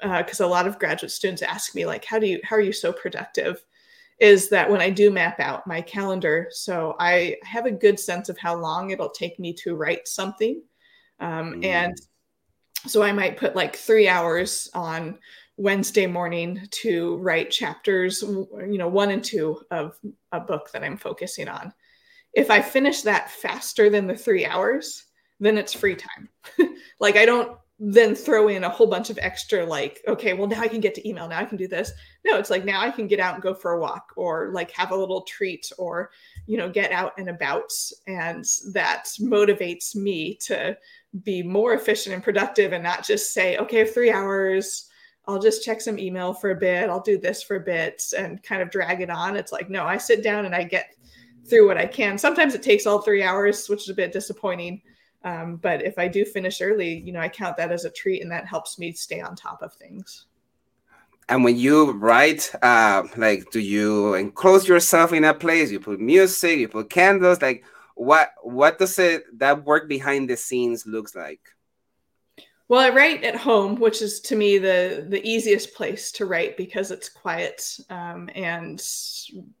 [0.00, 2.60] because uh, a lot of graduate students ask me, like, how do you, how are
[2.60, 3.64] you so productive?
[4.22, 8.28] Is that when I do map out my calendar, so I have a good sense
[8.28, 10.62] of how long it'll take me to write something.
[11.18, 11.64] Um, mm.
[11.64, 12.00] And
[12.86, 15.18] so I might put like three hours on
[15.56, 19.98] Wednesday morning to write chapters, you know, one and two of
[20.30, 21.72] a book that I'm focusing on.
[22.32, 25.04] If I finish that faster than the three hours,
[25.40, 26.28] then it's free time.
[27.00, 30.60] like I don't then throw in a whole bunch of extra like okay well now
[30.60, 31.90] i can get to email now i can do this.
[32.24, 34.70] No it's like now i can get out and go for a walk or like
[34.70, 36.12] have a little treat or
[36.46, 37.72] you know get out and about.
[38.06, 40.78] And that motivates me to
[41.24, 44.88] be more efficient and productive and not just say okay three hours
[45.26, 48.42] i'll just check some email for a bit i'll do this for a bit and
[48.44, 49.34] kind of drag it on.
[49.34, 50.94] It's like no i sit down and i get
[51.46, 52.16] through what i can.
[52.16, 54.82] Sometimes it takes all three hours which is a bit disappointing
[55.24, 58.22] um, but if I do finish early, you know, I count that as a treat
[58.22, 60.26] and that helps me stay on top of things.
[61.28, 65.70] And when you write, uh, like, do you enclose yourself in a place?
[65.70, 67.40] You put music, you put candles.
[67.40, 71.40] Like, what what does it that work behind the scenes looks like?
[72.68, 76.56] Well, I write at home, which is to me the the easiest place to write
[76.56, 78.82] because it's quiet um, and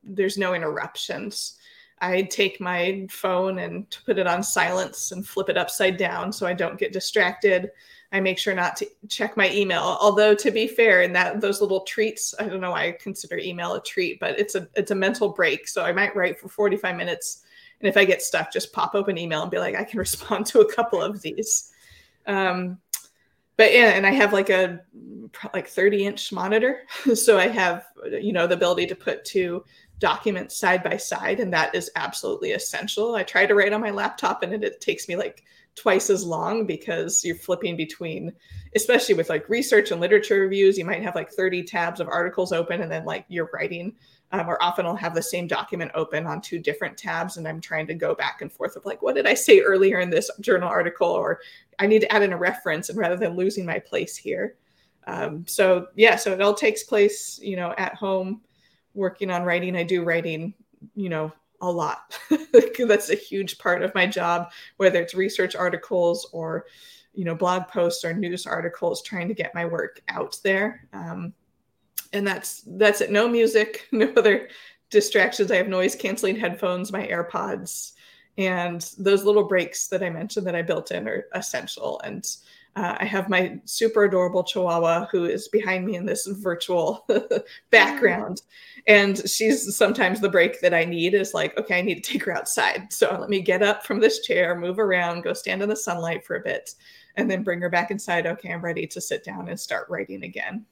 [0.02, 1.58] there's no interruptions.
[2.02, 6.46] I take my phone and put it on silence and flip it upside down so
[6.48, 7.70] I don't get distracted.
[8.10, 9.96] I make sure not to check my email.
[10.00, 13.38] Although to be fair, in that those little treats, I don't know why I consider
[13.38, 15.68] email a treat, but it's a it's a mental break.
[15.68, 17.44] So I might write for 45 minutes.
[17.80, 20.44] And if I get stuck, just pop open email and be like, I can respond
[20.46, 21.72] to a couple of these.
[22.26, 22.78] Um,
[23.56, 24.80] but yeah, and I have like a
[25.54, 26.80] like 30 inch monitor.
[27.14, 29.64] so I have, you know, the ability to put two
[30.02, 33.14] documents side by side, and that is absolutely essential.
[33.14, 35.44] I try to write on my laptop, and it, it takes me like
[35.76, 38.30] twice as long because you're flipping between
[38.74, 42.52] especially with like research and literature reviews you might have like 30 tabs of articles
[42.52, 43.94] open and then like you're writing
[44.32, 47.58] um, or often i'll have the same document open on two different tabs and i'm
[47.58, 50.30] trying to go back and forth of like what did i say earlier in this
[50.40, 51.40] journal article or
[51.78, 54.56] i need to add in a reference and rather than losing my place here
[55.06, 58.42] um, so yeah so it all takes place you know at home
[58.94, 60.54] working on writing i do writing
[60.94, 61.32] you know
[61.62, 62.18] a lot.
[62.78, 66.66] That's a huge part of my job, whether it's research articles or,
[67.14, 70.86] you know, blog posts or news articles, trying to get my work out there.
[70.92, 71.32] Um,
[72.12, 73.10] and that's that's it.
[73.10, 74.48] No music, no other
[74.90, 75.50] distractions.
[75.50, 77.92] I have noise canceling headphones, my AirPods,
[78.36, 82.00] and those little breaks that I mentioned that I built in are essential.
[82.04, 82.28] And
[82.74, 87.06] uh, I have my super adorable Chihuahua who is behind me in this virtual
[87.70, 88.42] background.
[88.86, 92.24] And she's sometimes the break that I need is like, okay, I need to take
[92.24, 92.90] her outside.
[92.90, 96.24] So let me get up from this chair, move around, go stand in the sunlight
[96.24, 96.70] for a bit,
[97.16, 98.26] and then bring her back inside.
[98.26, 100.64] Okay, I'm ready to sit down and start writing again.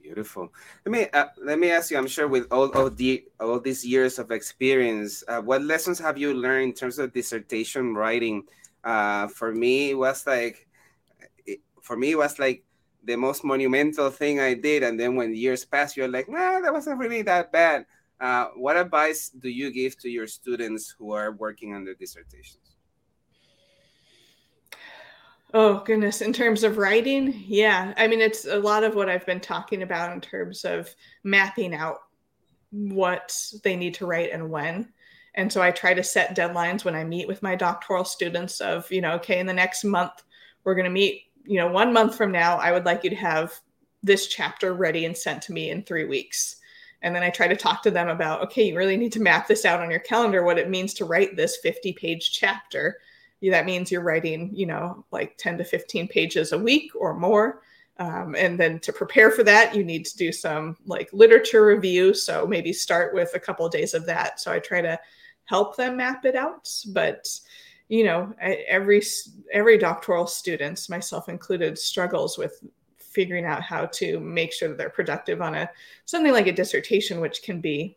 [0.00, 0.52] Beautiful.
[0.86, 1.98] Let me uh, let me ask you.
[1.98, 6.16] I'm sure with all of the all these years of experience, uh, what lessons have
[6.16, 8.44] you learned in terms of dissertation writing?
[8.84, 10.67] Uh, for me, it was like
[11.88, 12.62] for me, it was like
[13.02, 14.82] the most monumental thing I did.
[14.82, 17.86] And then when years pass, you're like, nah, that wasn't really that bad.
[18.20, 22.76] Uh, what advice do you give to your students who are working on their dissertations?
[25.54, 26.20] Oh, goodness.
[26.20, 27.94] In terms of writing, yeah.
[27.96, 31.74] I mean, it's a lot of what I've been talking about in terms of mapping
[31.74, 32.00] out
[32.70, 33.34] what
[33.64, 34.92] they need to write and when.
[35.36, 38.90] And so I try to set deadlines when I meet with my doctoral students of,
[38.92, 40.22] you know, okay, in the next month,
[40.64, 43.16] we're going to meet you know, one month from now, I would like you to
[43.16, 43.58] have
[44.02, 46.56] this chapter ready and sent to me in three weeks.
[47.00, 49.48] And then I try to talk to them about, okay, you really need to map
[49.48, 52.98] this out on your calendar, what it means to write this 50 page chapter.
[53.42, 57.62] That means you're writing, you know, like 10 to 15 pages a week or more.
[57.98, 62.14] Um, and then to prepare for that, you need to do some like literature review.
[62.14, 64.38] So maybe start with a couple of days of that.
[64.40, 64.98] So I try to
[65.44, 66.68] help them map it out.
[66.88, 67.28] But
[67.88, 69.02] you know every
[69.52, 72.62] every doctoral students myself included struggles with
[72.98, 75.70] figuring out how to make sure that they're productive on a
[76.04, 77.96] something like a dissertation which can be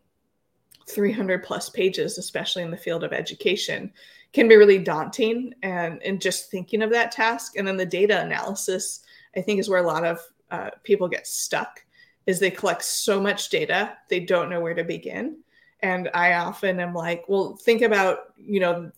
[0.88, 3.92] 300 plus pages especially in the field of education
[4.34, 7.58] can be really daunting and and just thinking of that task.
[7.58, 9.02] And then the data analysis
[9.36, 10.20] i think is where a lot of
[10.52, 11.84] uh, people get stuck
[12.28, 15.38] is they collect so much data they don't know where to begin.
[15.82, 18.92] And i often am like well think about you know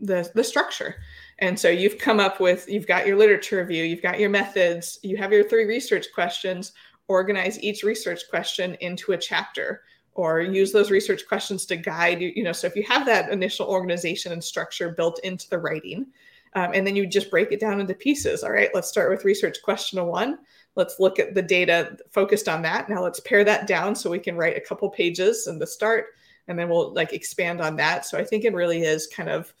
[0.00, 0.96] the the structure.
[1.40, 4.98] And so you've come up with you've got your literature review you've got your methods
[5.02, 6.72] you have your three research questions
[7.06, 9.82] organize each research question into a chapter
[10.14, 13.30] or use those research questions to guide you you know so if you have that
[13.30, 16.06] initial organization and structure built into the writing
[16.54, 19.24] um, and then you just break it down into pieces all right let's start with
[19.24, 20.38] research question one.
[20.74, 22.88] Let's look at the data focused on that.
[22.88, 26.06] Now let's pare that down so we can write a couple pages in the start
[26.46, 28.06] and then we'll like expand on that.
[28.06, 29.52] So i think it really is kind of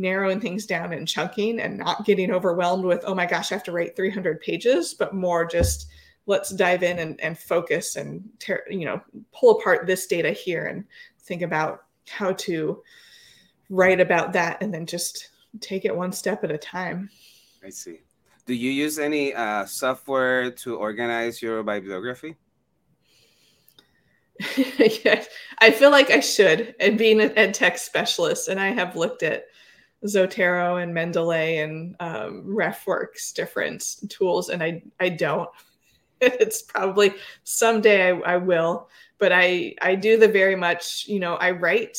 [0.00, 3.64] narrowing things down and chunking and not getting overwhelmed with, oh my gosh, I have
[3.64, 5.86] to write 300 pages, but more just
[6.26, 8.28] let's dive in and, and focus and,
[8.68, 9.00] you know,
[9.32, 10.84] pull apart this data here and
[11.20, 12.82] think about how to
[13.68, 15.30] write about that and then just
[15.60, 17.10] take it one step at a time.
[17.64, 18.00] I see.
[18.46, 22.36] Do you use any uh, software to organize your bibliography?
[24.56, 25.28] yes,
[25.58, 26.74] I feel like I should.
[26.80, 29.44] And being an ed tech specialist, and I have looked at
[30.06, 35.50] Zotero and Mendeley and um, RefWorks different tools, and I I don't.
[36.20, 38.88] it's probably someday I, I will,
[39.18, 41.98] but I I do the very much you know I write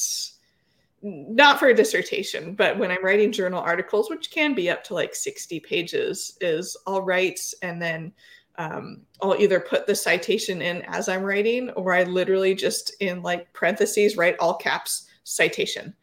[1.04, 4.94] not for a dissertation, but when I'm writing journal articles, which can be up to
[4.94, 8.14] like 60 pages, is I'll write and then
[8.58, 13.24] um, I'll either put the citation in as I'm writing, or I literally just in
[13.24, 15.94] like parentheses write all caps citation.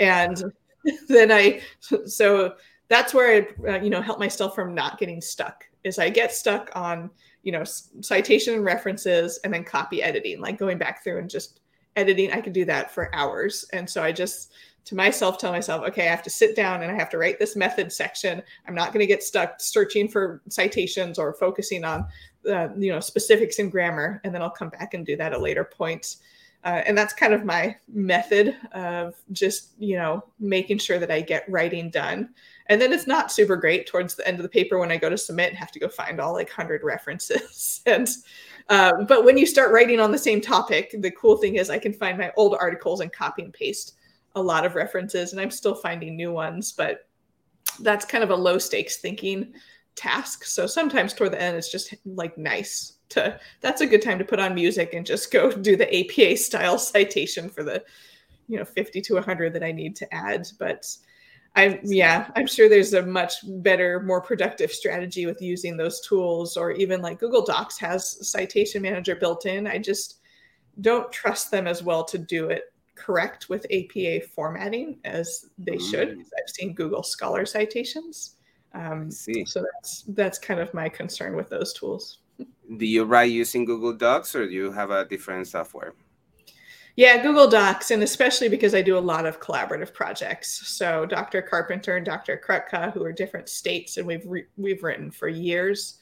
[0.00, 0.42] And
[1.08, 1.60] then I
[2.06, 2.54] so
[2.88, 5.64] that's where I uh, you know help myself from not getting stuck.
[5.84, 7.10] Is I get stuck on
[7.42, 11.60] you know citation and references and then copy editing, like going back through and just
[11.96, 12.32] editing.
[12.32, 14.52] I could do that for hours, and so I just
[14.84, 17.38] to myself tell myself okay i have to sit down and i have to write
[17.38, 22.06] this method section i'm not going to get stuck searching for citations or focusing on
[22.50, 25.38] uh, you know specifics in grammar and then i'll come back and do that at
[25.38, 26.16] a later point
[26.62, 31.22] Uh, and that's kind of my method of just, you know, making sure that I
[31.22, 32.30] get writing done.
[32.66, 35.08] And then it's not super great towards the end of the paper when I go
[35.08, 37.80] to submit and have to go find all like 100 references.
[37.86, 38.08] and,
[38.68, 41.78] uh, but when you start writing on the same topic, the cool thing is I
[41.78, 43.96] can find my old articles and copy and paste
[44.36, 47.08] a lot of references, and I'm still finding new ones, but
[47.80, 49.52] that's kind of a low stakes thinking
[49.96, 50.44] task.
[50.44, 54.24] So sometimes toward the end, it's just like nice to that's a good time to
[54.24, 57.82] put on music and just go do the APA style citation for the
[58.48, 60.48] you know 50 to 100 that I need to add.
[60.58, 60.96] But
[61.56, 66.56] I'm yeah, I'm sure there's a much better, more productive strategy with using those tools,
[66.56, 69.66] or even like Google Docs has Citation Manager built in.
[69.66, 70.20] I just
[70.80, 75.90] don't trust them as well to do it correct with APA formatting as they mm.
[75.90, 76.10] should.
[76.10, 78.36] I've seen Google Scholar citations.
[78.72, 79.44] Um, see.
[79.44, 82.19] So that's that's kind of my concern with those tools.
[82.76, 85.94] Do you write using Google Docs or do you have a different software?
[86.96, 90.68] Yeah, Google Docs, and especially because I do a lot of collaborative projects.
[90.68, 91.40] So Dr.
[91.40, 92.40] Carpenter and Dr.
[92.44, 95.98] Krutka, who are different states, and we've re- we've written for years.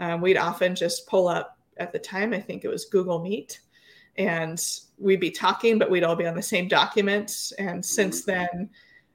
[0.00, 2.32] Um, we'd often just pull up at the time.
[2.32, 3.60] I think it was Google Meet,
[4.16, 4.60] and
[4.98, 7.52] we'd be talking, but we'd all be on the same document.
[7.58, 8.70] And since then,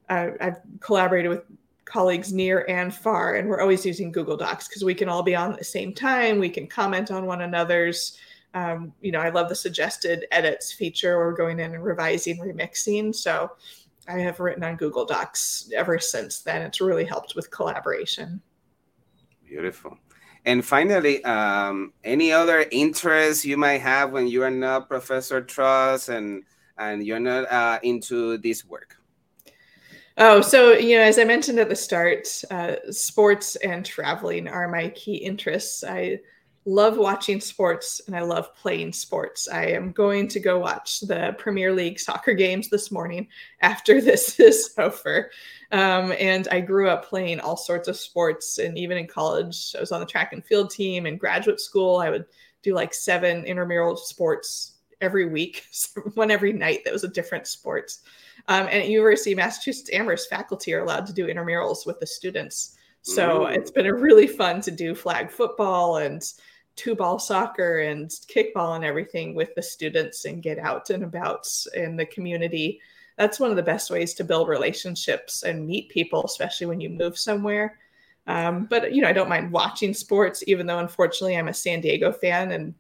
[0.10, 1.43] uh, I've collaborated with
[1.86, 5.36] colleagues near and far, and we're always using Google Docs because we can all be
[5.36, 6.40] on at the same time.
[6.40, 8.18] We can comment on one another's.
[8.54, 11.18] Um, you know, I love the suggested edits feature.
[11.18, 13.14] We're going in and revising, remixing.
[13.14, 13.52] So
[14.08, 16.62] I have written on Google Docs ever since then.
[16.62, 18.42] It's really helped with collaboration.
[19.46, 19.98] Beautiful.
[20.46, 26.10] And finally, um, any other interests you might have when you are not Professor Trust
[26.10, 26.44] and
[26.78, 28.95] and you're not uh, into this work?
[30.18, 34.68] Oh, so you know, as I mentioned at the start, uh, sports and traveling are
[34.70, 35.84] my key interests.
[35.84, 36.20] I
[36.63, 39.49] love watching sports and I love playing sports.
[39.49, 43.28] I am going to go watch the Premier League soccer games this morning
[43.61, 45.32] after this is over.
[45.74, 48.57] Um, and I grew up playing all sorts of sports.
[48.57, 51.05] And even in college, I was on the track and field team.
[51.05, 52.26] In graduate school, I would
[52.63, 55.66] do like seven intramural sports every week,
[56.13, 57.99] one every night that was a different sports.
[58.48, 62.08] Um, and at University of Massachusetts Amherst, faculty are allowed to do intramurals with the
[62.08, 62.78] students.
[63.02, 66.24] So it's been a really fun to do flag football and
[66.76, 71.48] two ball soccer and kickball and everything with the students and get out and about
[71.76, 72.82] in the community.
[73.18, 76.89] That's one of the best ways to build relationships and meet people, especially when you
[76.89, 77.78] move somewhere.
[78.28, 81.82] Um, but you know, I don't mind watching sports, even though unfortunately I'm a San
[81.82, 82.74] Diego fan and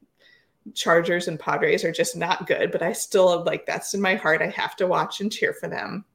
[0.73, 2.71] Chargers and Padres are just not good.
[2.71, 4.41] But I still like that's in my heart.
[4.41, 6.05] I have to watch and cheer for them.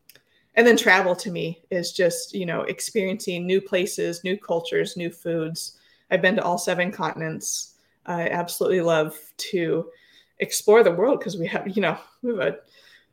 [0.57, 5.11] And then travel to me is just you know experiencing new places, new cultures, new
[5.11, 5.79] foods.
[6.11, 7.71] I've been to all seven continents
[8.07, 9.91] I absolutely love to
[10.39, 12.57] explore the world because we have, you know, we have a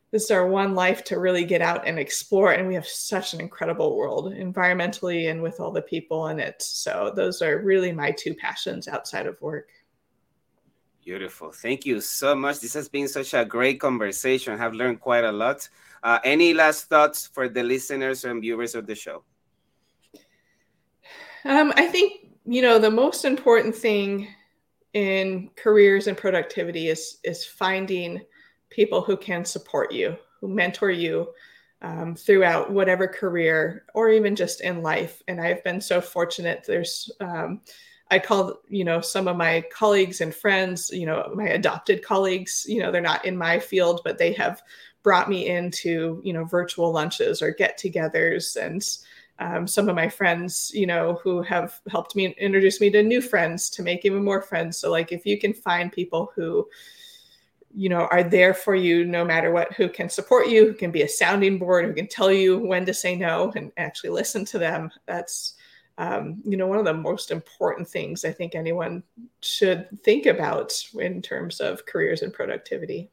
[0.09, 3.33] this is our one life to really get out and explore and we have such
[3.33, 7.91] an incredible world environmentally and with all the people in it so those are really
[7.91, 9.67] my two passions outside of work
[11.07, 11.53] beautiful.
[11.53, 12.59] Thank you so much.
[12.59, 14.51] This has been such a great conversation.
[14.53, 15.69] I have learned quite a lot.
[16.03, 19.23] Uh, any last thoughts for the listeners and viewers of the show?
[21.45, 22.07] Um, i think
[22.45, 24.27] you know the most important thing
[24.93, 28.19] in careers and productivity is is finding
[28.69, 31.29] people who can support you, who mentor you
[31.81, 35.23] um, throughout whatever career or even just in life.
[35.29, 36.65] And I've been so fortunate.
[36.67, 37.61] There's um,
[38.09, 42.65] I call you know some of my colleagues and friends, you know, my adopted colleagues.
[42.67, 44.61] You know, they're not in my field, but they have
[45.03, 48.83] brought me into you know virtual lunches or get-togethers and
[49.39, 53.21] um, some of my friends, you know, who have helped me introduce me to new
[53.21, 54.77] friends to make even more friends.
[54.77, 56.67] So, like, if you can find people who,
[57.75, 60.89] you know, are there for you no matter what, who can support you, who can
[60.89, 64.43] be a sounding board, who can tell you when to say no and actually listen
[64.45, 65.53] to them, that's,
[65.97, 69.03] um, you know, one of the most important things I think anyone
[69.41, 73.09] should think about in terms of careers and productivity.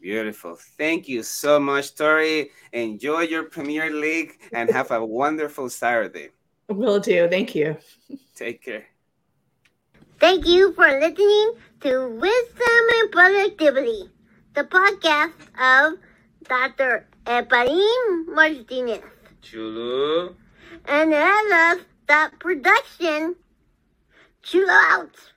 [0.00, 0.56] Beautiful.
[0.76, 2.50] Thank you so much, Torrey.
[2.72, 6.28] Enjoy your Premier League and have a wonderful Saturday.
[6.68, 7.28] Will do.
[7.28, 7.76] Thank you.
[8.36, 8.84] Take care.
[10.20, 14.10] Thank you for listening to Wisdom and Productivity,
[14.54, 15.98] the podcast of
[16.44, 17.06] Dr.
[17.24, 19.00] Efrain Martinez.
[19.40, 20.34] Chulo.
[20.86, 23.36] And as of that production,
[24.42, 25.32] chulo out.